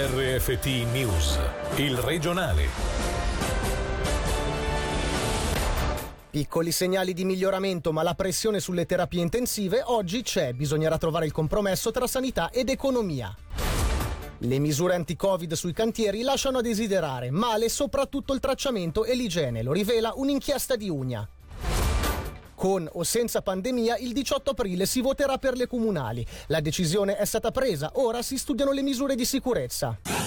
RFT 0.00 0.66
News, 0.92 1.40
il 1.74 1.96
regionale. 1.96 2.68
Piccoli 6.30 6.70
segnali 6.70 7.12
di 7.12 7.24
miglioramento, 7.24 7.90
ma 7.90 8.04
la 8.04 8.14
pressione 8.14 8.60
sulle 8.60 8.86
terapie 8.86 9.20
intensive 9.20 9.82
oggi 9.84 10.22
c'è. 10.22 10.52
Bisognerà 10.52 10.98
trovare 10.98 11.26
il 11.26 11.32
compromesso 11.32 11.90
tra 11.90 12.06
sanità 12.06 12.50
ed 12.50 12.68
economia. 12.68 13.34
Le 14.38 14.58
misure 14.60 14.94
anti-Covid 14.94 15.54
sui 15.54 15.72
cantieri 15.72 16.22
lasciano 16.22 16.58
a 16.58 16.62
desiderare, 16.62 17.32
male 17.32 17.68
soprattutto 17.68 18.32
il 18.34 18.38
tracciamento 18.38 19.04
e 19.04 19.16
l'igiene, 19.16 19.64
lo 19.64 19.72
rivela 19.72 20.12
un'inchiesta 20.14 20.76
di 20.76 20.88
Ugna. 20.88 21.28
Con 22.58 22.88
o 22.92 23.04
senza 23.04 23.40
pandemia, 23.40 23.98
il 23.98 24.12
18 24.12 24.50
aprile 24.50 24.84
si 24.84 25.00
voterà 25.00 25.38
per 25.38 25.56
le 25.56 25.68
comunali. 25.68 26.26
La 26.48 26.58
decisione 26.58 27.16
è 27.16 27.24
stata 27.24 27.52
presa, 27.52 27.92
ora 27.94 28.20
si 28.20 28.36
studiano 28.36 28.72
le 28.72 28.82
misure 28.82 29.14
di 29.14 29.24
sicurezza. 29.24 30.17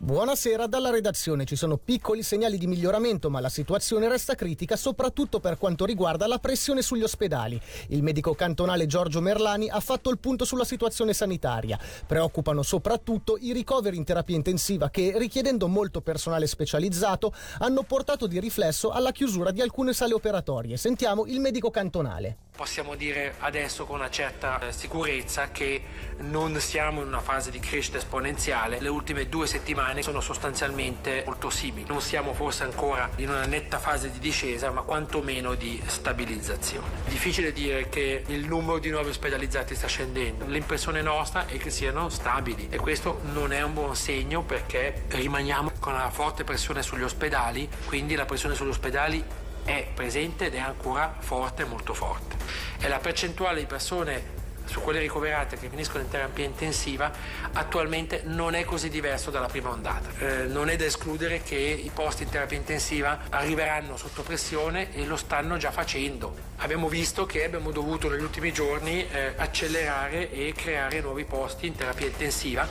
Buonasera 0.00 0.68
dalla 0.68 0.90
redazione. 0.90 1.44
Ci 1.44 1.56
sono 1.56 1.76
piccoli 1.76 2.22
segnali 2.22 2.56
di 2.56 2.68
miglioramento, 2.68 3.30
ma 3.30 3.40
la 3.40 3.48
situazione 3.48 4.08
resta 4.08 4.36
critica 4.36 4.76
soprattutto 4.76 5.40
per 5.40 5.58
quanto 5.58 5.84
riguarda 5.84 6.28
la 6.28 6.38
pressione 6.38 6.82
sugli 6.82 7.02
ospedali. 7.02 7.60
Il 7.88 8.04
medico 8.04 8.32
cantonale 8.36 8.86
Giorgio 8.86 9.20
Merlani 9.20 9.68
ha 9.68 9.80
fatto 9.80 10.08
il 10.10 10.18
punto 10.18 10.44
sulla 10.44 10.64
situazione 10.64 11.12
sanitaria. 11.14 11.76
Preoccupano 12.06 12.62
soprattutto 12.62 13.38
i 13.40 13.52
ricoveri 13.52 13.96
in 13.96 14.04
terapia 14.04 14.36
intensiva 14.36 14.88
che, 14.88 15.14
richiedendo 15.16 15.66
molto 15.66 16.00
personale 16.00 16.46
specializzato, 16.46 17.34
hanno 17.58 17.82
portato 17.82 18.28
di 18.28 18.38
riflesso 18.38 18.90
alla 18.90 19.10
chiusura 19.10 19.50
di 19.50 19.62
alcune 19.62 19.92
sale 19.94 20.14
operatorie. 20.14 20.76
Sentiamo 20.76 21.26
il 21.26 21.40
medico 21.40 21.72
cantonale. 21.72 22.36
Possiamo 22.58 22.96
dire 22.96 23.34
adesso 23.38 23.84
con 23.84 23.96
una 23.96 24.10
certa 24.10 24.60
eh, 24.60 24.72
sicurezza 24.72 25.50
che 25.50 25.80
non 26.18 26.58
siamo 26.58 27.02
in 27.02 27.06
una 27.06 27.20
fase 27.20 27.52
di 27.52 27.60
crescita 27.60 27.98
esponenziale. 27.98 28.80
Le 28.80 28.88
ultime 28.88 29.28
due 29.28 29.46
settimane 29.46 29.86
sono 30.02 30.20
sostanzialmente 30.20 31.22
molto 31.26 31.50
simili. 31.50 31.86
Non 31.88 32.00
siamo 32.00 32.34
forse 32.34 32.64
ancora 32.64 33.08
in 33.16 33.30
una 33.30 33.44
netta 33.46 33.78
fase 33.78 34.10
di 34.10 34.18
discesa, 34.18 34.70
ma 34.70 34.82
quantomeno 34.82 35.54
di 35.54 35.80
stabilizzazione. 35.86 36.86
Difficile 37.06 37.52
dire 37.52 37.88
che 37.88 38.24
il 38.26 38.46
numero 38.46 38.78
di 38.78 38.90
nuovi 38.90 39.08
ospedalizzati 39.08 39.74
sta 39.74 39.86
scendendo. 39.86 40.44
L'impressione 40.46 41.02
nostra 41.02 41.46
è 41.46 41.56
che 41.56 41.70
siano 41.70 42.08
stabili 42.08 42.68
e 42.70 42.78
questo 42.78 43.20
non 43.32 43.52
è 43.52 43.62
un 43.62 43.74
buon 43.74 43.96
segno 43.96 44.42
perché 44.42 45.04
rimaniamo 45.08 45.72
con 45.80 45.94
una 45.94 46.10
forte 46.10 46.44
pressione 46.44 46.82
sugli 46.82 47.02
ospedali, 47.02 47.68
quindi 47.86 48.14
la 48.14 48.24
pressione 48.24 48.54
sugli 48.54 48.68
ospedali 48.68 49.24
è 49.64 49.86
presente 49.92 50.46
ed 50.46 50.54
è 50.54 50.58
ancora 50.58 51.14
forte, 51.18 51.64
molto 51.64 51.92
forte. 51.92 52.36
E 52.78 52.88
la 52.88 52.98
percentuale 52.98 53.60
di 53.60 53.66
persone 53.66 54.36
su 54.68 54.80
quelle 54.80 55.00
ricoverate 55.00 55.58
che 55.58 55.68
finiscono 55.68 56.02
in 56.04 56.10
terapia 56.10 56.44
intensiva 56.44 57.10
attualmente 57.52 58.22
non 58.24 58.54
è 58.54 58.64
così 58.64 58.90
diverso 58.90 59.30
dalla 59.30 59.46
prima 59.46 59.70
ondata. 59.70 60.10
Eh, 60.18 60.44
non 60.44 60.68
è 60.68 60.76
da 60.76 60.84
escludere 60.84 61.42
che 61.42 61.56
i 61.56 61.90
posti 61.92 62.24
in 62.24 62.28
terapia 62.28 62.56
intensiva 62.56 63.20
arriveranno 63.30 63.96
sotto 63.96 64.22
pressione 64.22 64.94
e 64.94 65.06
lo 65.06 65.16
stanno 65.16 65.56
già 65.56 65.70
facendo. 65.70 66.34
Abbiamo 66.56 66.88
visto 66.88 67.26
che 67.26 67.44
abbiamo 67.44 67.70
dovuto 67.70 68.08
negli 68.08 68.22
ultimi 68.22 68.52
giorni 68.52 69.06
eh, 69.08 69.32
accelerare 69.36 70.30
e 70.30 70.52
creare 70.54 71.00
nuovi 71.00 71.24
posti 71.24 71.66
in 71.66 71.74
terapia 71.74 72.06
intensiva 72.06 72.68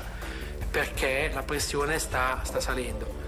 perché 0.70 1.32
la 1.34 1.44
pressione 1.44 1.98
sta, 1.98 2.42
sta 2.44 2.60
salendo. 2.60 3.26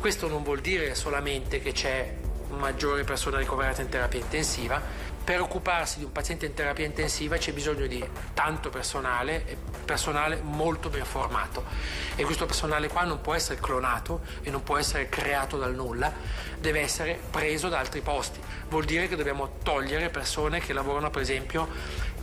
Questo 0.00 0.28
non 0.28 0.42
vuol 0.42 0.60
dire 0.60 0.94
solamente 0.94 1.60
che 1.60 1.72
c'è 1.72 2.24
maggiori 2.50 3.04
persone 3.04 3.38
ricoverate 3.38 3.82
in 3.82 3.88
terapia 3.88 4.20
intensiva. 4.20 4.80
Per 5.26 5.40
occuparsi 5.40 5.98
di 5.98 6.04
un 6.04 6.12
paziente 6.12 6.46
in 6.46 6.54
terapia 6.54 6.84
intensiva 6.84 7.36
c'è 7.36 7.52
bisogno 7.52 7.88
di 7.88 8.04
tanto 8.32 8.70
personale 8.70 9.44
e 9.46 9.56
personale 9.84 10.40
molto 10.40 10.88
ben 10.88 11.04
formato 11.04 11.64
e 12.14 12.22
questo 12.22 12.46
personale 12.46 12.86
qua 12.86 13.02
non 13.02 13.20
può 13.20 13.34
essere 13.34 13.58
clonato 13.58 14.20
e 14.42 14.50
non 14.50 14.62
può 14.62 14.76
essere 14.76 15.08
creato 15.08 15.58
dal 15.58 15.74
nulla, 15.74 16.12
deve 16.60 16.80
essere 16.80 17.18
preso 17.28 17.68
da 17.68 17.80
altri 17.80 18.02
posti. 18.02 18.38
Vuol 18.68 18.84
dire 18.84 19.08
che 19.08 19.16
dobbiamo 19.16 19.54
togliere 19.64 20.10
persone 20.10 20.60
che 20.60 20.72
lavorano 20.72 21.10
per 21.10 21.22
esempio 21.22 21.68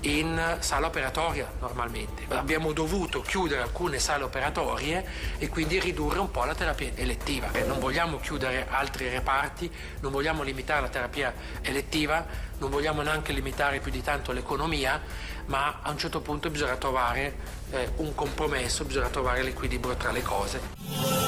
in 0.04 0.58
sala 0.60 0.88
operatoria 0.88 1.50
normalmente. 1.60 2.26
Abbiamo 2.30 2.74
dovuto 2.74 3.22
chiudere 3.22 3.62
alcune 3.62 4.00
sale 4.00 4.24
operatorie 4.24 5.06
e 5.38 5.50
quindi 5.50 5.80
ridurre 5.80 6.20
un 6.20 6.32
po' 6.32 6.44
la 6.44 6.56
terapia 6.56 6.92
elettiva. 6.96 7.50
Non 7.66 7.80
vogliamo 7.80 8.18
chiudere 8.18 8.68
altri 8.70 9.10
reparti, 9.10 9.72
non 10.02 10.12
vogliamo 10.12 10.44
limitare 10.44 10.82
la 10.82 10.90
terapia 10.90 11.34
elettiva, 11.62 12.26
non 12.58 12.70
vogliamo 12.70 13.02
neanche 13.02 13.32
limitare 13.32 13.80
più 13.80 13.92
di 13.92 14.02
tanto 14.02 14.32
l'economia, 14.32 15.02
ma 15.46 15.80
a 15.82 15.90
un 15.90 15.98
certo 15.98 16.22
punto 16.22 16.50
bisogna 16.50 16.76
trovare 16.76 17.36
eh, 17.72 17.92
un 17.98 18.14
compromesso, 18.16 18.86
bisogna 18.86 19.10
trovare 19.10 19.44
l'equilibrio 19.44 19.96
tra 19.96 20.12
le 20.12 20.22
cose. 20.22 21.23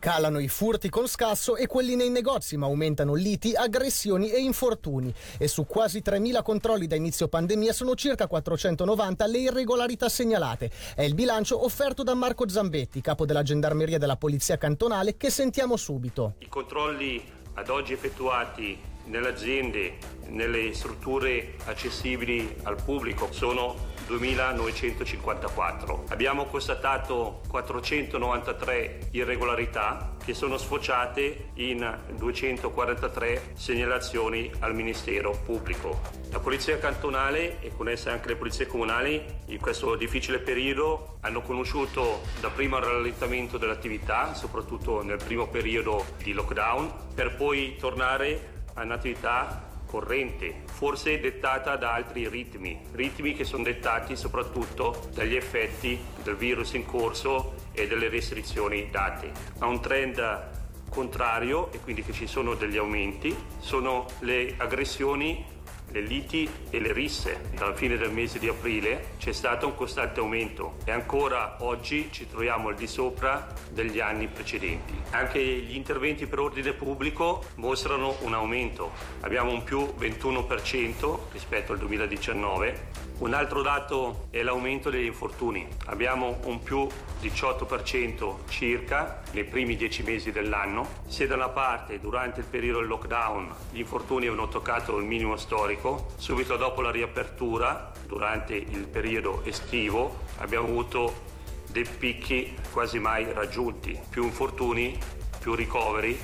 Calano 0.00 0.38
i 0.38 0.48
furti 0.48 0.88
con 0.88 1.06
scasso 1.06 1.56
e 1.56 1.66
quelli 1.66 1.94
nei 1.94 2.08
negozi, 2.08 2.56
ma 2.56 2.64
aumentano 2.64 3.12
liti, 3.12 3.54
aggressioni 3.54 4.30
e 4.30 4.40
infortuni. 4.40 5.14
E 5.36 5.46
su 5.46 5.66
quasi 5.66 6.00
3.000 6.02 6.42
controlli 6.42 6.86
da 6.86 6.96
inizio 6.96 7.28
pandemia 7.28 7.74
sono 7.74 7.94
circa 7.94 8.26
490 8.26 9.26
le 9.26 9.38
irregolarità 9.38 10.08
segnalate. 10.08 10.70
È 10.94 11.02
il 11.02 11.14
bilancio 11.14 11.62
offerto 11.62 12.02
da 12.02 12.14
Marco 12.14 12.48
Zambetti, 12.48 13.02
capo 13.02 13.26
della 13.26 13.42
gendarmeria 13.42 13.98
della 13.98 14.16
Polizia 14.16 14.56
Cantonale, 14.56 15.18
che 15.18 15.28
sentiamo 15.28 15.76
subito. 15.76 16.36
I 16.38 16.48
controlli 16.48 17.22
ad 17.54 17.68
oggi 17.68 17.92
effettuati 17.92 18.78
nelle 19.04 19.28
aziende, 19.28 19.98
nelle 20.30 20.72
strutture 20.74 21.54
accessibili 21.64 22.56
al 22.64 22.82
pubblico 22.82 23.32
sono 23.32 23.88
2.954. 24.08 26.04
Abbiamo 26.08 26.46
constatato 26.46 27.42
493 27.48 29.08
irregolarità 29.12 30.16
che 30.22 30.34
sono 30.34 30.58
sfociate 30.58 31.50
in 31.54 31.98
243 32.16 33.52
segnalazioni 33.54 34.50
al 34.58 34.74
Ministero 34.74 35.38
Pubblico. 35.44 36.00
La 36.30 36.40
Polizia 36.40 36.78
Cantonale 36.78 37.60
e 37.60 37.72
con 37.76 37.88
essa 37.88 38.10
anche 38.10 38.28
le 38.28 38.36
polizie 38.36 38.66
comunali 38.66 39.22
in 39.46 39.60
questo 39.60 39.94
difficile 39.94 40.40
periodo 40.40 41.18
hanno 41.20 41.42
conosciuto 41.42 42.22
dapprima 42.40 42.78
il 42.78 42.84
rallentamento 42.84 43.58
dell'attività, 43.58 44.34
soprattutto 44.34 45.02
nel 45.02 45.22
primo 45.22 45.46
periodo 45.46 46.04
di 46.22 46.32
lockdown, 46.32 46.92
per 47.14 47.36
poi 47.36 47.76
tornare 47.76 48.64
a 48.74 48.82
un'attività 48.82 49.68
corrente, 49.90 50.62
forse 50.66 51.18
dettata 51.18 51.74
da 51.74 51.94
altri 51.94 52.28
ritmi, 52.28 52.78
ritmi 52.92 53.34
che 53.34 53.42
sono 53.42 53.64
dettati 53.64 54.14
soprattutto 54.14 55.08
dagli 55.12 55.34
effetti 55.34 55.98
del 56.22 56.36
virus 56.36 56.74
in 56.74 56.86
corso 56.86 57.54
e 57.72 57.88
delle 57.88 58.08
restrizioni 58.08 58.88
date. 58.88 59.32
Ha 59.58 59.66
un 59.66 59.80
trend 59.80 60.48
contrario 60.88 61.72
e 61.72 61.80
quindi 61.80 62.04
che 62.04 62.12
ci 62.12 62.28
sono 62.28 62.54
degli 62.54 62.76
aumenti, 62.76 63.34
sono 63.58 64.06
le 64.20 64.54
aggressioni 64.58 65.49
le 65.90 66.00
liti 66.00 66.48
e 66.70 66.80
le 66.80 66.92
risse. 66.92 67.40
Dalla 67.54 67.74
fine 67.74 67.96
del 67.96 68.10
mese 68.10 68.38
di 68.38 68.48
aprile 68.48 69.14
c'è 69.18 69.32
stato 69.32 69.66
un 69.66 69.74
costante 69.74 70.20
aumento 70.20 70.76
e 70.84 70.90
ancora 70.90 71.56
oggi 71.60 72.08
ci 72.10 72.28
troviamo 72.28 72.68
al 72.68 72.74
di 72.74 72.86
sopra 72.86 73.46
degli 73.70 74.00
anni 74.00 74.28
precedenti. 74.28 74.94
Anche 75.10 75.40
gli 75.40 75.74
interventi 75.74 76.26
per 76.26 76.40
ordine 76.40 76.72
pubblico 76.72 77.44
mostrano 77.56 78.16
un 78.20 78.34
aumento. 78.34 78.92
Abbiamo 79.20 79.52
un 79.52 79.62
più 79.62 79.80
21% 79.98 81.18
rispetto 81.32 81.72
al 81.72 81.78
2019 81.78 83.09
un 83.20 83.34
altro 83.34 83.60
dato 83.60 84.28
è 84.30 84.42
l'aumento 84.42 84.88
degli 84.88 85.04
infortuni. 85.04 85.66
Abbiamo 85.86 86.38
un 86.44 86.62
più 86.62 86.86
18% 87.20 88.48
circa 88.48 89.20
nei 89.32 89.44
primi 89.44 89.76
dieci 89.76 90.02
mesi 90.02 90.32
dell'anno. 90.32 90.88
Se 91.06 91.26
da 91.26 91.34
una 91.34 91.50
parte 91.50 92.00
durante 92.00 92.40
il 92.40 92.46
periodo 92.46 92.78
del 92.78 92.88
lockdown 92.88 93.54
gli 93.72 93.80
infortuni 93.80 94.26
avevano 94.26 94.48
toccato 94.48 94.96
il 94.96 95.04
minimo 95.04 95.36
storico, 95.36 96.12
subito 96.16 96.56
dopo 96.56 96.80
la 96.80 96.90
riapertura, 96.90 97.92
durante 98.06 98.54
il 98.54 98.86
periodo 98.86 99.42
estivo, 99.44 100.20
abbiamo 100.38 100.68
avuto 100.68 101.28
dei 101.68 101.84
picchi 101.84 102.56
quasi 102.72 102.98
mai 102.98 103.30
raggiunti. 103.32 104.00
Più 104.08 104.24
infortuni, 104.24 104.98
più 105.38 105.54
ricoveri, 105.54 106.18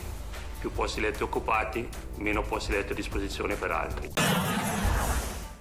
più 0.59 0.73
posti 0.73 1.03
letto 1.03 1.25
occupati, 1.25 1.87
meno 2.17 2.41
posti 2.41 2.73
letto 2.73 2.93
a 2.93 2.97
disposizione 2.97 3.55
per 3.55 3.71
altri. 3.71 4.66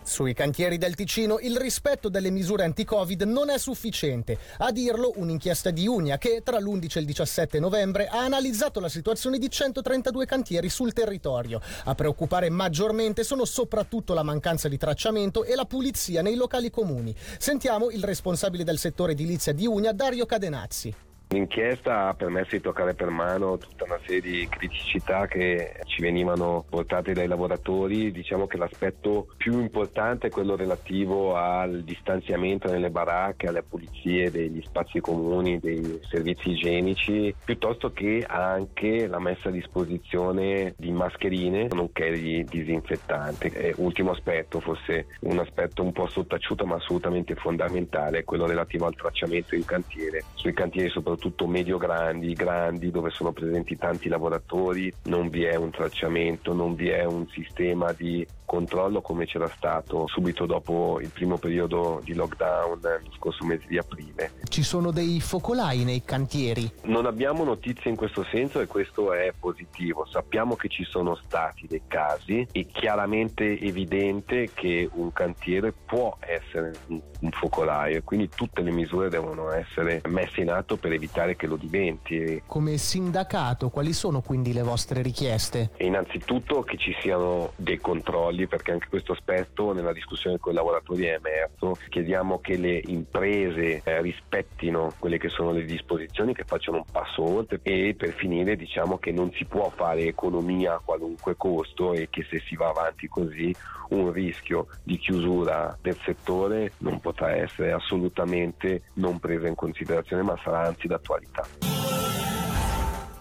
Sui 0.05 0.35
cantieri 0.35 0.77
del 0.77 0.93
Ticino 0.93 1.39
il 1.39 1.57
rispetto 1.57 2.09
delle 2.09 2.29
misure 2.29 2.63
anti-Covid 2.63 3.23
non 3.23 3.49
è 3.49 3.57
sufficiente. 3.57 4.37
A 4.59 4.71
dirlo 4.71 5.13
un'inchiesta 5.15 5.71
di 5.71 5.87
Unia 5.87 6.19
che 6.19 6.41
tra 6.43 6.59
l'11 6.59 6.97
e 6.97 6.99
il 6.99 7.05
17 7.07 7.59
novembre 7.59 8.05
ha 8.05 8.19
analizzato 8.19 8.79
la 8.79 8.87
situazione 8.87 9.39
di 9.39 9.49
132 9.49 10.27
cantieri 10.27 10.69
sul 10.69 10.93
territorio. 10.93 11.59
A 11.85 11.95
preoccupare 11.95 12.51
maggiormente 12.51 13.23
sono 13.23 13.45
soprattutto 13.45 14.13
la 14.13 14.23
mancanza 14.23 14.69
di 14.69 14.77
tracciamento 14.77 15.43
e 15.43 15.55
la 15.55 15.65
pulizia 15.65 16.21
nei 16.21 16.35
locali 16.35 16.69
comuni. 16.69 17.13
Sentiamo 17.39 17.89
il 17.89 18.03
responsabile 18.03 18.63
del 18.63 18.77
settore 18.77 19.13
edilizia 19.13 19.53
di 19.53 19.65
Unia, 19.65 19.91
Dario 19.91 20.27
Cadenazzi. 20.27 21.14
L'inchiesta 21.35 22.07
ha 22.07 22.13
permesso 22.13 22.51
di 22.51 22.61
toccare 22.61 22.93
per 22.93 23.09
mano 23.09 23.57
tutta 23.57 23.83
una 23.83 23.99
serie 24.05 24.21
di 24.21 24.47
criticità 24.47 25.27
che 25.27 25.81
ci 25.83 26.01
venivano 26.01 26.63
portate 26.69 27.11
dai 27.11 27.27
lavoratori. 27.27 28.13
Diciamo 28.13 28.47
che 28.47 28.55
l'aspetto 28.55 29.27
più 29.35 29.59
importante 29.59 30.27
è 30.27 30.29
quello 30.29 30.55
relativo 30.55 31.35
al 31.35 31.83
distanziamento 31.83 32.71
nelle 32.71 32.89
baracche, 32.89 33.47
alle 33.47 33.63
pulizie 33.63 34.31
degli 34.31 34.61
spazi 34.63 35.01
comuni, 35.01 35.59
dei 35.59 35.99
servizi 36.09 36.51
igienici, 36.51 37.35
piuttosto 37.43 37.91
che 37.91 38.23
anche 38.25 39.05
la 39.05 39.19
messa 39.19 39.49
a 39.49 39.51
disposizione 39.51 40.73
di 40.77 40.91
mascherine 40.91 41.67
nonché 41.69 42.11
di 42.11 42.45
disinfettanti. 42.45 43.47
E 43.47 43.73
ultimo 43.75 44.11
aspetto, 44.11 44.61
forse 44.61 45.07
un 45.23 45.37
aspetto 45.39 45.83
un 45.83 45.91
po' 45.91 46.07
sottaciuto 46.07 46.65
ma 46.65 46.75
assolutamente 46.75 47.35
fondamentale, 47.35 48.19
è 48.19 48.23
quello 48.23 48.45
relativo 48.45 48.85
al 48.85 48.95
tracciamento 48.95 49.53
in 49.53 49.65
cantiere. 49.65 50.23
Sui 50.35 50.53
cantieri 50.53 50.87
soprattutto 50.89 51.23
medio-grandi, 51.47 52.33
grandi, 52.33 52.91
dove 52.91 53.09
sono 53.09 53.31
presenti 53.31 53.77
tanti 53.77 54.09
lavoratori, 54.09 54.91
non 55.03 55.29
vi 55.29 55.43
è 55.43 55.55
un 55.55 55.71
tracciamento, 55.71 56.53
non 56.53 56.75
vi 56.75 56.89
è 56.89 57.05
un 57.05 57.27
sistema 57.29 57.91
di 57.93 58.25
controllo 58.45 59.01
come 59.01 59.25
c'era 59.25 59.49
stato 59.55 60.07
subito 60.07 60.45
dopo 60.45 60.99
il 61.01 61.09
primo 61.09 61.37
periodo 61.37 62.01
di 62.03 62.13
lockdown 62.13 62.79
lo 62.81 63.11
scorso 63.17 63.45
mese 63.45 63.65
di 63.67 63.77
aprile. 63.77 64.33
Ci 64.47 64.63
sono 64.63 64.91
dei 64.91 65.19
focolai 65.19 65.83
nei 65.83 66.03
cantieri? 66.03 66.71
Non 66.83 67.05
abbiamo 67.05 67.43
notizie 67.43 67.89
in 67.89 67.95
questo 67.95 68.23
senso 68.31 68.59
e 68.59 68.67
questo 68.67 69.13
è 69.13 69.33
positivo. 69.37 70.05
Sappiamo 70.05 70.55
che 70.55 70.69
ci 70.69 70.83
sono 70.83 71.15
stati 71.15 71.67
dei 71.67 71.81
casi 71.87 72.47
e 72.51 72.67
chiaramente 72.67 73.59
evidente 73.59 74.51
che 74.53 74.89
un 74.93 75.11
cantiere 75.11 75.73
può 75.73 76.15
essere 76.19 76.73
un, 76.87 77.01
un 77.21 77.31
focolaio 77.31 77.97
e 77.97 78.03
quindi 78.03 78.29
tutte 78.29 78.61
le 78.61 78.71
misure 78.71 79.09
devono 79.09 79.51
essere 79.51 80.01
messe 80.07 80.41
in 80.41 80.51
atto 80.51 80.77
per 80.77 80.91
evitare 80.91 81.35
che 81.35 81.47
lo 81.47 81.55
diventi. 81.55 82.43
Come 82.45 82.77
sindacato 82.77 83.69
quali 83.69 83.93
sono 83.93 84.21
quindi 84.21 84.53
le 84.53 84.63
vostre 84.63 85.01
richieste? 85.01 85.71
E 85.77 85.85
innanzitutto 85.85 86.61
che 86.61 86.77
ci 86.77 86.95
siano 87.01 87.53
dei 87.55 87.79
controlli 87.79 88.34
perché 88.47 88.71
anche 88.71 88.87
questo 88.89 89.13
aspetto 89.13 89.73
nella 89.73 89.93
discussione 89.93 90.37
con 90.37 90.51
i 90.51 90.55
lavoratori 90.55 91.05
è 91.05 91.13
emerso. 91.13 91.77
Chiediamo 91.89 92.39
che 92.39 92.57
le 92.57 92.81
imprese 92.85 93.81
eh, 93.83 94.01
rispettino 94.01 94.93
quelle 94.99 95.17
che 95.17 95.29
sono 95.29 95.51
le 95.51 95.63
disposizioni, 95.63 96.33
che 96.33 96.43
facciano 96.43 96.77
un 96.77 96.85
passo 96.91 97.23
oltre 97.23 97.59
e 97.63 97.95
per 97.97 98.11
finire 98.11 98.55
diciamo 98.55 98.97
che 98.97 99.11
non 99.11 99.31
si 99.33 99.45
può 99.45 99.69
fare 99.69 100.03
economia 100.07 100.75
a 100.75 100.81
qualunque 100.83 101.35
costo 101.35 101.93
e 101.93 102.09
che 102.09 102.25
se 102.29 102.41
si 102.45 102.55
va 102.55 102.69
avanti 102.69 103.07
così 103.07 103.53
un 103.89 104.11
rischio 104.11 104.67
di 104.83 104.97
chiusura 104.97 105.77
del 105.81 105.97
settore 106.03 106.73
non 106.79 106.99
potrà 106.99 107.35
essere 107.35 107.71
assolutamente 107.71 108.83
non 108.93 109.19
preso 109.19 109.45
in 109.45 109.55
considerazione 109.55 110.23
ma 110.23 110.39
sarà 110.43 110.61
anzi 110.61 110.87
d'attualità. 110.87 111.45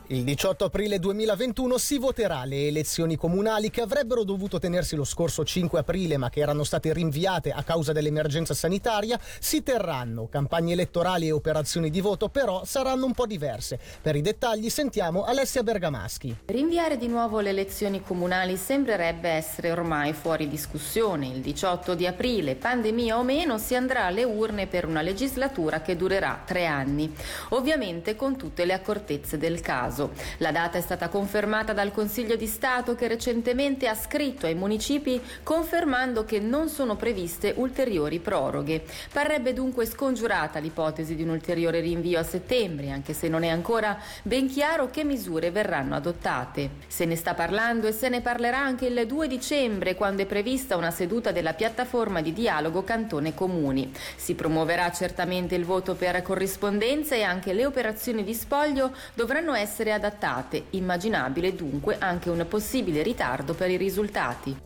Il 0.09 0.23
18 0.23 0.67
aprile 0.67 0.99
2021 0.99 1.79
si 1.79 1.97
voterà 1.97 2.45
le 2.45 2.67
elezioni 2.67 3.17
comunali 3.17 3.71
che 3.71 3.81
avrebbero 3.81 4.23
dovuto 4.23 4.59
tenersi 4.59 4.97
lo 4.97 5.05
scorso 5.05 5.47
5 5.47 5.79
aprile 5.79 6.19
ma 6.19 6.29
che 6.29 6.41
erano 6.41 6.63
state 6.63 6.93
rinviate 6.93 7.51
a 7.51 7.63
causa 7.63 7.93
dell'emergenza 7.93 8.53
sanitaria. 8.53 9.19
Si 9.39 9.63
terranno 9.63 10.29
campagne 10.29 10.75
elettorali 10.75 11.29
e 11.29 11.33
operazioni 11.33 11.89
di 11.89 12.03
voto 12.03 12.29
però 12.29 12.67
saranno 12.67 13.07
un 13.07 13.15
po' 13.15 13.25
diverse. 13.25 13.79
Per 14.03 14.15
i 14.15 14.21
dettagli 14.21 14.69
sentiamo 14.69 15.25
Alessia 15.25 15.63
Bergamaschi. 15.63 16.37
Rinviare 16.45 16.99
di 16.99 17.09
nuovo 17.09 17.41
le 17.41 17.49
elezioni 17.49 18.03
comunali 18.03 18.59
sembrerebbe 18.59 19.31
essere 19.31 19.71
ormai 19.71 20.13
fuori 20.13 20.49
discussione. 20.49 21.29
Il 21.29 21.41
18 21.41 21.95
di 21.95 22.07
aprile, 22.07 22.57
pandemia 22.57 23.19
o 23.19 23.23
meno, 23.23 23.57
si 23.57 23.75
andrà 23.75 24.05
alle 24.05 24.25
urne 24.25 24.67
per 24.67 24.85
una 24.85 25.01
legislatura 25.01 25.81
che 25.81 25.97
durerà 25.97 26.43
tre 26.45 26.67
anni. 26.67 27.11
Ovviamente 27.51 28.17
con 28.17 28.37
tutte 28.37 28.67
le 28.67 28.75
accortezze 28.75 29.39
del 29.39 29.63
caso 29.63 29.93
caso. 29.95 30.11
La 30.39 30.51
data 30.51 30.77
è 30.77 30.81
stata 30.81 31.09
confermata 31.09 31.73
dal 31.73 31.93
Consiglio 31.93 32.35
di 32.35 32.47
Stato 32.47 32.97
che 32.97 33.07
recentemente 33.07 33.87
ha 33.87 33.95
scritto 33.95 34.47
ai 34.47 34.55
municipi 34.55 35.21
confermando 35.43 36.25
che 36.25 36.41
non 36.41 36.69
sono 36.69 36.97
previste 36.97 37.55
ulteriori 37.57 38.19
proroghe. 38.19 38.85
Parrebbe 39.13 39.53
dunque 39.53 39.87
scongiurata 39.87 40.59
l'ipotesi 40.59 41.15
di 41.15 41.23
un 41.23 41.29
ulteriore 41.29 41.81
rinvio 41.81 42.19
a 42.19 42.25
settembre, 42.25 42.91
anche 42.91 43.13
se 43.13 43.29
non 43.29 43.45
è 43.45 43.49
ancora 43.49 43.97
ben 44.23 44.49
chiaro 44.49 44.91
che 44.91 45.05
misure 45.05 45.51
verranno 45.53 45.95
adottate. 45.95 46.71
Se 46.89 47.05
ne 47.05 47.15
sta 47.15 47.35
parlando 47.35 47.87
e 47.87 47.93
se 47.93 48.09
ne 48.09 48.21
parlerà 48.21 48.59
anche 48.59 48.87
il 48.87 49.07
2 49.07 49.29
dicembre, 49.29 49.95
quando 49.95 50.23
è 50.23 50.27
prevista 50.27 50.77
una 50.77 50.91
seduta 50.91 51.31
della 51.31 51.55
piattaforma 51.55 52.21
di 52.21 52.33
dialogo 52.33 52.83
Cantone 52.83 53.35
Comuni. 53.35 53.93
Si 54.17 54.35
promuoverà 54.35 54.91
certamente 54.91 55.55
il 55.55 55.65
voto 55.65 55.95
per 55.95 56.23
corrispondenza 56.23 57.15
e 57.15 57.23
anche 57.23 57.53
le 57.53 57.67
operazioni 57.67 58.25
di 58.25 58.35
spoglio 58.35 58.93
dovranno 59.15 59.55
essere 59.55 59.84
essere 59.85 59.93
adattate, 59.93 60.65
immaginabile 60.71 61.55
dunque 61.55 61.99
anche 61.99 62.31
un 62.31 62.47
possibile 62.49 63.03
ritardo 63.03 63.53
per 63.53 63.71
i 63.71 63.77
risultati. 63.77 64.57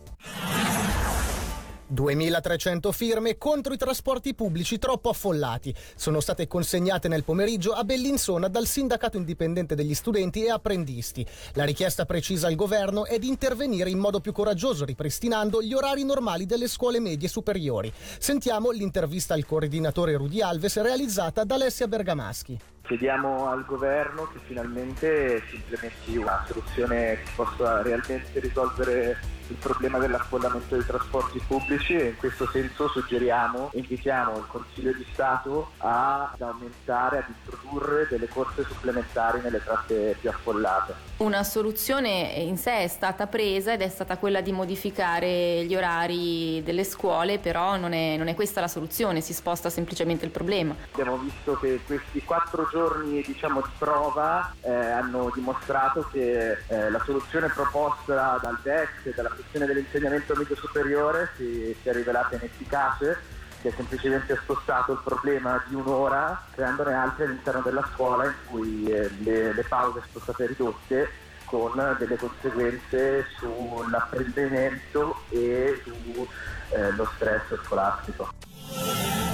2300 1.91 2.91
firme 2.91 3.37
contro 3.39 3.73
i 3.73 3.77
trasporti 3.77 4.35
pubblici 4.35 4.77
troppo 4.77 5.09
affollati. 5.09 5.73
Sono 5.95 6.19
state 6.19 6.47
consegnate 6.47 7.07
nel 7.07 7.23
pomeriggio 7.23 7.71
a 7.71 7.83
Bellinzona 7.83 8.47
dal 8.47 8.67
Sindacato 8.67 9.17
Indipendente 9.17 9.73
degli 9.73 9.95
Studenti 9.95 10.43
e 10.43 10.51
Apprendisti. 10.51 11.25
La 11.53 11.63
richiesta 11.63 12.05
precisa 12.05 12.45
al 12.45 12.55
governo 12.55 13.05
è 13.05 13.17
di 13.17 13.27
intervenire 13.27 13.89
in 13.89 13.97
modo 13.97 14.19
più 14.19 14.31
coraggioso 14.31 14.85
ripristinando 14.85 15.63
gli 15.63 15.73
orari 15.73 16.05
normali 16.05 16.45
delle 16.45 16.67
scuole 16.67 16.99
medie 16.99 17.27
superiori. 17.27 17.91
Sentiamo 18.19 18.69
l'intervista 18.69 19.33
al 19.33 19.45
coordinatore 19.45 20.15
Rudi 20.15 20.41
Alves 20.41 20.79
realizzata 20.79 21.43
da 21.43 21.55
Alessia 21.55 21.87
Bergamaschi. 21.87 22.59
Chiediamo 22.89 23.47
al 23.47 23.65
governo 23.65 24.27
che 24.33 24.39
finalmente 24.47 25.43
si 25.47 25.57
implementi 25.57 26.17
una 26.17 26.43
soluzione 26.47 27.19
che 27.23 27.29
possa 27.35 27.83
realmente 27.83 28.39
risolvere 28.39 29.37
il 29.49 29.55
problema 29.55 29.99
dell'affollamento 29.99 30.75
dei 30.75 30.85
trasporti 30.85 31.39
pubblici 31.47 31.95
e 31.95 32.05
in 32.09 32.17
questo 32.17 32.47
senso 32.47 32.87
suggeriamo 32.87 33.69
e 33.73 33.79
invitiamo 33.79 34.37
il 34.37 34.45
Consiglio 34.47 34.93
di 34.93 35.05
Stato 35.11 35.71
ad 35.77 36.39
aumentare, 36.39 37.17
ad 37.19 37.25
introdurre 37.27 38.07
delle 38.09 38.27
corse 38.27 38.63
supplementari 38.63 39.41
nelle 39.41 39.63
tratte 39.63 40.15
più 40.19 40.29
affollate. 40.29 40.93
Una 41.17 41.43
soluzione 41.43 42.09
in 42.37 42.57
sé 42.57 42.79
è 42.79 42.87
stata 42.87 43.27
presa 43.27 43.73
ed 43.73 43.81
è 43.81 43.89
stata 43.89 44.17
quella 44.17 44.41
di 44.41 44.51
modificare 44.51 45.63
gli 45.65 45.75
orari 45.75 46.61
delle 46.63 46.83
scuole, 46.83 47.39
però 47.39 47.75
non 47.75 47.93
è, 47.93 48.17
non 48.17 48.27
è 48.27 48.35
questa 48.35 48.61
la 48.61 48.67
soluzione, 48.67 49.21
si 49.21 49.33
sposta 49.33 49.69
semplicemente 49.69 50.25
il 50.25 50.31
problema. 50.31 50.75
Abbiamo 50.91 51.17
visto 51.17 51.57
che 51.57 51.79
questi 51.85 52.23
quattro 52.23 52.67
giorni 52.71 52.78
diciamo, 53.25 53.61
di 53.61 53.71
prova 53.77 54.53
eh, 54.61 54.71
hanno 54.71 55.31
dimostrato 55.33 56.07
che 56.11 56.57
eh, 56.67 56.89
la 56.89 57.01
soluzione 57.03 57.47
proposta 57.47 58.39
dal 58.41 58.57
DEX 58.61 58.89
e 59.03 59.13
dalla 59.15 59.29
questione 59.29 59.65
dell'insegnamento 59.65 60.35
medio 60.35 60.55
superiore 60.55 61.31
si, 61.35 61.75
si 61.81 61.89
è 61.89 61.93
rivelata 61.93 62.35
inefficace 62.35 63.37
si 63.61 63.67
è 63.67 63.73
semplicemente 63.75 64.37
spostato 64.41 64.93
il 64.93 65.01
problema 65.03 65.61
di 65.67 65.75
un'ora 65.75 66.41
creandone 66.51 66.93
altri 66.93 67.25
all'interno 67.25 67.61
della 67.61 67.85
scuola 67.93 68.25
in 68.25 68.33
cui 68.45 68.85
eh, 68.85 69.09
le, 69.19 69.53
le 69.53 69.63
pause 69.63 70.01
sono 70.11 70.23
state 70.23 70.47
ridotte 70.47 71.09
con 71.43 71.95
delle 71.97 72.15
conseguenze 72.15 73.25
sull'apprendimento 73.37 75.23
e 75.29 75.81
sullo 75.83 76.27
eh, 76.69 76.93
stress 77.15 77.59
scolastico. 77.65 79.28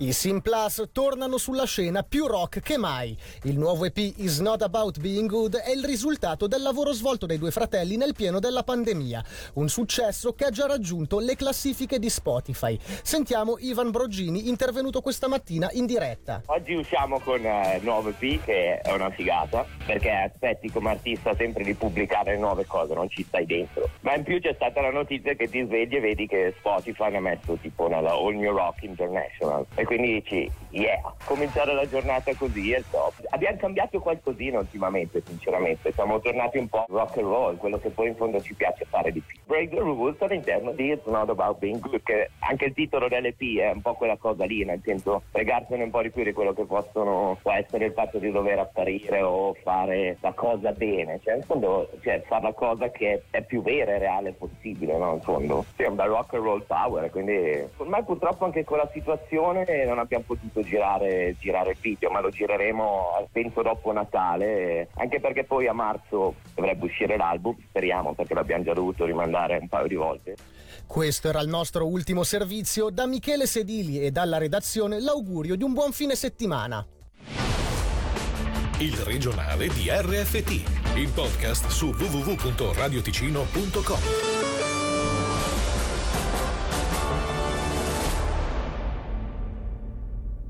I 0.00 0.12
Sim 0.12 0.38
Plus 0.38 0.90
tornano 0.92 1.38
sulla 1.38 1.64
scena 1.64 2.04
più 2.04 2.26
rock 2.26 2.60
che 2.60 2.78
mai. 2.78 3.18
Il 3.42 3.58
nuovo 3.58 3.84
EP 3.84 3.96
Is 3.96 4.38
Not 4.38 4.62
About 4.62 5.00
Being 5.00 5.28
Good 5.28 5.56
è 5.56 5.72
il 5.72 5.84
risultato 5.84 6.46
del 6.46 6.62
lavoro 6.62 6.92
svolto 6.92 7.26
dai 7.26 7.36
due 7.36 7.50
fratelli 7.50 7.96
nel 7.96 8.14
pieno 8.14 8.38
della 8.38 8.62
pandemia. 8.62 9.24
Un 9.54 9.68
successo 9.68 10.34
che 10.34 10.44
ha 10.44 10.50
già 10.50 10.68
raggiunto 10.68 11.18
le 11.18 11.34
classifiche 11.34 11.98
di 11.98 12.08
Spotify. 12.10 12.78
Sentiamo 13.02 13.56
Ivan 13.58 13.90
Brogini 13.90 14.48
intervenuto 14.48 15.00
questa 15.00 15.26
mattina 15.26 15.68
in 15.72 15.84
diretta. 15.84 16.42
Oggi 16.46 16.74
usciamo 16.74 17.18
con 17.18 17.44
eh, 17.44 17.78
il 17.78 17.82
nuovo 17.82 18.10
EP 18.10 18.44
che 18.44 18.78
è 18.78 18.92
una 18.92 19.10
figata 19.10 19.66
perché 19.84 20.10
aspetti 20.12 20.70
come 20.70 20.90
artista 20.90 21.34
sempre 21.34 21.64
di 21.64 21.74
pubblicare 21.74 22.38
nuove 22.38 22.66
cose, 22.66 22.94
non 22.94 23.08
ci 23.08 23.24
stai 23.24 23.46
dentro. 23.46 23.90
Ma 24.02 24.14
in 24.14 24.22
più 24.22 24.38
c'è 24.40 24.52
stata 24.54 24.80
la 24.80 24.92
notizia 24.92 25.34
che 25.34 25.48
ti 25.48 25.64
svegli 25.64 25.96
e 25.96 26.00
vedi 26.00 26.28
che 26.28 26.54
Spotify 26.58 27.16
ha 27.16 27.20
messo 27.20 27.58
tipo 27.60 27.88
nella 27.88 28.12
All 28.12 28.36
New 28.36 28.54
Rock 28.54 28.84
International. 28.84 29.66
E 29.74 29.86
quindi 29.88 30.20
dici, 30.20 30.52
yeah, 30.72 31.00
cominciare 31.24 31.72
la 31.72 31.88
giornata 31.88 32.30
così 32.34 32.72
è 32.72 32.84
top. 32.90 33.07
Abbiamo 33.30 33.56
cambiato 33.56 34.00
qualcosina 34.00 34.58
ultimamente, 34.58 35.22
sinceramente. 35.24 35.92
Siamo 35.92 36.20
tornati 36.20 36.58
un 36.58 36.68
po' 36.68 36.84
rock 36.88 37.18
and 37.18 37.26
roll, 37.26 37.56
quello 37.56 37.78
che 37.78 37.90
poi 37.90 38.08
in 38.08 38.16
fondo 38.16 38.40
ci 38.40 38.54
piace 38.54 38.84
fare 38.88 39.12
di 39.12 39.20
più. 39.20 39.38
break 39.48 39.70
the 39.70 39.80
rules 39.80 40.20
all'interno 40.20 40.72
di 40.72 40.90
It's 40.90 41.06
Not 41.06 41.30
About 41.30 41.58
Being 41.58 41.80
Good, 41.80 42.02
che 42.02 42.30
anche 42.40 42.66
il 42.66 42.74
titolo 42.74 43.08
dell'EP 43.08 43.58
è 43.58 43.70
un 43.72 43.80
po' 43.80 43.94
quella 43.94 44.16
cosa 44.16 44.44
lì, 44.44 44.64
nel 44.64 44.80
senso 44.84 45.22
fregarsene 45.30 45.84
un 45.84 45.90
po' 45.90 46.02
di 46.02 46.10
più 46.10 46.22
di 46.22 46.32
quello 46.32 46.52
che 46.52 46.64
possono, 46.64 47.38
può 47.40 47.52
essere 47.52 47.86
il 47.86 47.92
fatto 47.92 48.18
di 48.18 48.30
dover 48.30 48.58
apparire 48.58 49.22
o 49.22 49.54
fare 49.54 50.18
la 50.20 50.32
cosa 50.32 50.72
bene, 50.72 51.18
cioè 51.24 51.36
in 51.36 51.42
fondo 51.42 51.90
cioè, 52.02 52.22
fare 52.26 52.42
la 52.42 52.52
cosa 52.52 52.90
che 52.90 53.22
è 53.30 53.42
più 53.42 53.62
vera 53.62 53.94
e 53.94 53.98
reale 53.98 54.32
possibile, 54.32 54.96
no? 54.98 55.14
In 55.14 55.20
fondo. 55.22 55.64
Sì, 55.76 55.82
è 55.82 55.86
un 55.88 55.96
bel 55.96 56.08
rock 56.08 56.34
and 56.34 56.44
roll 56.44 56.64
power, 56.66 57.10
quindi 57.10 57.66
ormai 57.78 58.04
purtroppo 58.04 58.44
anche 58.44 58.64
con 58.64 58.76
la 58.76 58.88
situazione 58.92 59.84
non 59.86 59.98
abbiamo 59.98 60.24
potuto 60.26 60.62
girare, 60.62 61.34
girare 61.38 61.70
il 61.70 61.78
video, 61.80 62.10
ma 62.10 62.20
lo 62.20 62.28
gireremo 62.28 63.07
penso 63.30 63.62
dopo 63.62 63.92
Natale, 63.92 64.88
anche 64.94 65.20
perché 65.20 65.44
poi 65.44 65.66
a 65.66 65.72
marzo 65.72 66.34
dovrebbe 66.54 66.86
uscire 66.86 67.16
l'album, 67.16 67.56
speriamo 67.68 68.14
perché 68.14 68.34
l'abbiamo 68.34 68.64
già 68.64 68.72
dovuto 68.72 69.04
rimandare 69.04 69.58
un 69.60 69.68
paio 69.68 69.86
di 69.86 69.94
volte. 69.94 70.36
Questo 70.86 71.28
era 71.28 71.40
il 71.40 71.48
nostro 71.48 71.86
ultimo 71.86 72.22
servizio. 72.22 72.90
Da 72.90 73.06
Michele 73.06 73.46
Sedili 73.46 74.00
e 74.00 74.10
dalla 74.10 74.38
redazione 74.38 75.00
l'augurio 75.00 75.54
di 75.54 75.62
un 75.62 75.74
buon 75.74 75.92
fine 75.92 76.14
settimana. 76.14 76.86
Il 78.80 78.96
regionale 78.98 79.66
di 79.68 79.88
RFT, 79.90 80.96
il 80.96 81.10
podcast 81.12 81.66
su 81.66 81.88
www.radioticino.com. 81.88 84.27